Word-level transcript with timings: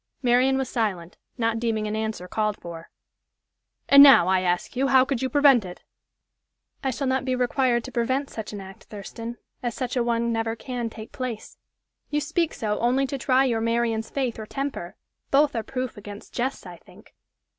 Marian 0.23 0.57
was 0.57 0.67
silent, 0.67 1.19
not 1.37 1.59
deeming 1.59 1.85
an 1.85 1.95
answer 1.95 2.27
called 2.27 2.59
for. 2.59 2.89
"And 3.87 4.01
now, 4.01 4.27
I 4.27 4.41
ask 4.41 4.75
you, 4.75 4.87
how 4.87 5.01
you 5.01 5.05
could 5.05 5.31
prevent 5.31 5.63
it?" 5.63 5.83
"I 6.83 6.89
shall 6.89 7.05
not 7.05 7.23
be 7.23 7.35
required 7.35 7.83
to 7.83 7.91
prevent 7.91 8.31
such 8.31 8.51
an 8.51 8.61
act, 8.61 8.85
Thurston, 8.85 9.37
as 9.61 9.75
such 9.75 9.95
a 9.95 10.01
one 10.03 10.33
never 10.33 10.55
can 10.55 10.89
take 10.89 11.11
place. 11.11 11.59
You 12.09 12.19
speak 12.19 12.55
so 12.55 12.79
only 12.79 13.05
to 13.05 13.19
try 13.19 13.45
your 13.45 13.61
Marian's 13.61 14.09
faith 14.09 14.39
or 14.39 14.47
temper 14.47 14.95
both 15.29 15.55
are 15.55 15.61
proof 15.61 15.97
against 15.97 16.33
jests, 16.33 16.65
I 16.65 16.77
think. 16.77 17.13